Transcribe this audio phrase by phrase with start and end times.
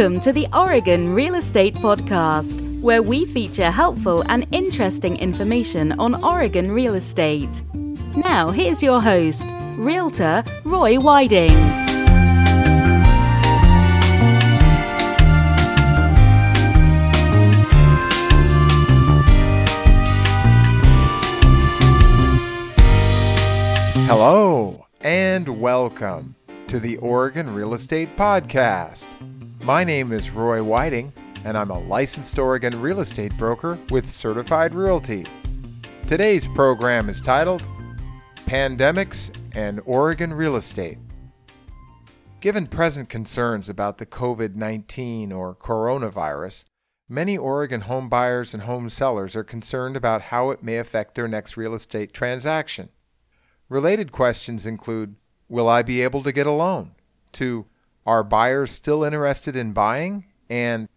[0.00, 6.24] Welcome to the Oregon Real Estate Podcast, where we feature helpful and interesting information on
[6.24, 7.60] Oregon real estate.
[8.16, 11.50] Now, here's your host, Realtor Roy Whiting.
[24.06, 26.36] Hello and welcome
[26.68, 29.06] to the Oregon Real Estate Podcast.
[29.70, 31.12] My name is Roy Whiting,
[31.44, 35.24] and I'm a licensed Oregon real estate broker with Certified Realty.
[36.08, 37.62] Today's program is titled
[38.46, 40.98] Pandemics and Oregon Real Estate.
[42.40, 46.64] Given present concerns about the COVID 19 or coronavirus,
[47.08, 51.28] many Oregon home buyers and home sellers are concerned about how it may affect their
[51.28, 52.88] next real estate transaction.
[53.68, 55.14] Related questions include
[55.48, 56.96] Will I be able to get a loan?
[57.34, 57.66] To
[58.06, 60.26] Are buyers still interested in buying?
[60.48, 60.88] And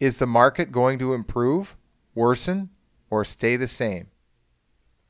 [0.00, 1.76] Is the market going to improve,
[2.14, 2.70] worsen,
[3.10, 4.08] or stay the same?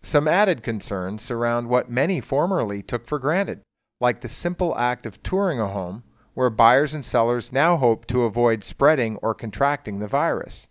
[0.02, 3.62] Some added concerns surround what many formerly took for granted,
[4.00, 6.02] like the simple act of touring a home,
[6.34, 10.66] where buyers and sellers now hope to avoid spreading or contracting the virus.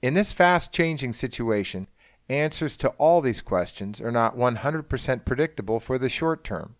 [0.00, 1.88] In this fast changing situation,
[2.28, 6.76] answers to all these questions are not 100% predictable for the short term.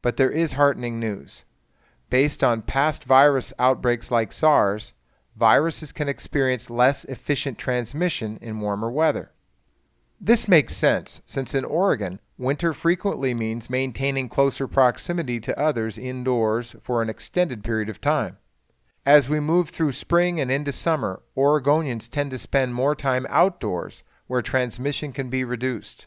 [0.00, 1.44] But there is heartening news.
[2.10, 4.92] Based on past virus outbreaks like SARS,
[5.36, 9.32] viruses can experience less efficient transmission in warmer weather.
[10.20, 16.76] This makes sense, since in Oregon, winter frequently means maintaining closer proximity to others indoors
[16.82, 18.38] for an extended period of time.
[19.04, 24.02] As we move through spring and into summer, Oregonians tend to spend more time outdoors
[24.26, 26.06] where transmission can be reduced.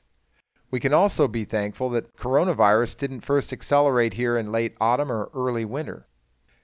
[0.69, 5.29] We can also be thankful that coronavirus didn't first accelerate here in late autumn or
[5.33, 6.07] early winter.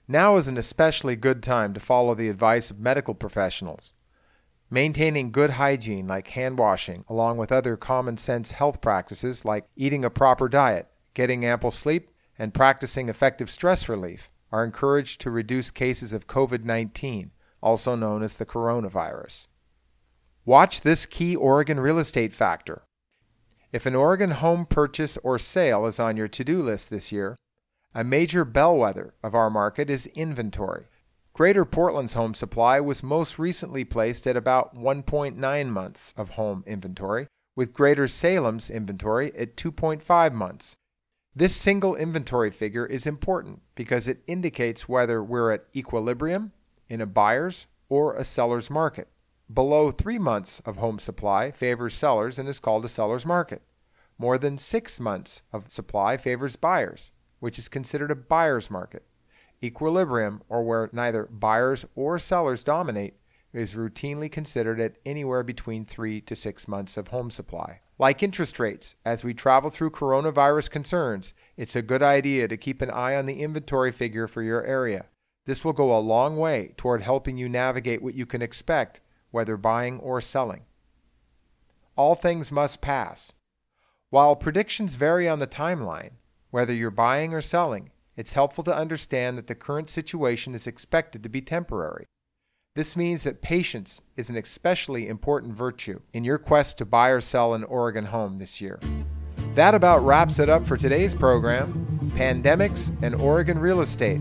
[0.06, 3.94] Now is an especially good time to follow the advice of medical professionals.
[4.70, 10.04] Maintaining good hygiene like hand washing, along with other common sense health practices like eating
[10.04, 15.70] a proper diet, getting ample sleep, and practicing effective stress relief, are encouraged to reduce
[15.70, 17.30] cases of COVID 19,
[17.62, 19.46] also known as the coronavirus.
[20.44, 22.82] Watch this key Oregon real estate factor.
[23.74, 27.36] If an Oregon home purchase or sale is on your to do list this year,
[27.92, 30.84] a major bellwether of our market is inventory.
[31.32, 37.26] Greater Portland's home supply was most recently placed at about 1.9 months of home inventory,
[37.56, 40.76] with Greater Salem's inventory at 2.5 months.
[41.34, 46.52] This single inventory figure is important because it indicates whether we're at equilibrium
[46.88, 49.08] in a buyer's or a seller's market.
[49.52, 53.60] Below three months of home supply favors sellers and is called a seller's market.
[54.16, 57.10] More than six months of supply favors buyers,
[57.40, 59.04] which is considered a buyer's market.
[59.62, 63.16] Equilibrium, or where neither buyers or sellers dominate,
[63.52, 67.80] is routinely considered at anywhere between three to six months of home supply.
[67.98, 72.80] Like interest rates, as we travel through coronavirus concerns, it's a good idea to keep
[72.80, 75.04] an eye on the inventory figure for your area.
[75.44, 79.02] This will go a long way toward helping you navigate what you can expect
[79.34, 80.62] whether buying or selling.
[81.96, 83.32] All things must pass.
[84.10, 86.12] While predictions vary on the timeline,
[86.52, 91.24] whether you're buying or selling, it's helpful to understand that the current situation is expected
[91.24, 92.06] to be temporary.
[92.76, 97.20] This means that patience is an especially important virtue in your quest to buy or
[97.20, 98.78] sell an Oregon home this year.
[99.56, 101.80] That about wraps it up for today's program
[102.14, 104.20] Pandemics and Oregon Real Estate.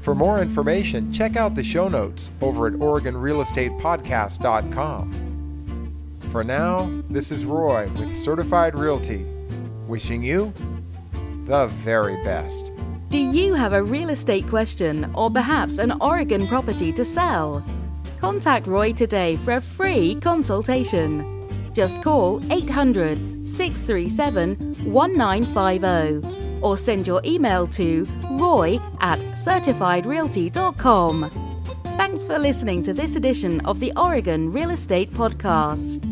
[0.00, 5.12] For more information, check out the show notes over at OregonRealEstatePodcast.com.
[6.30, 9.26] For now, this is Roy with Certified Realty,
[9.86, 10.54] wishing you
[11.44, 12.72] the very best.
[13.10, 17.64] Do you have a real estate question or perhaps an Oregon property to sell?
[18.20, 21.48] Contact Roy today for a free consultation.
[21.74, 31.30] Just call 800 637 1950 or send your email to roy at certifiedrealty.com.
[31.96, 36.09] Thanks for listening to this edition of the Oregon Real Estate Podcast.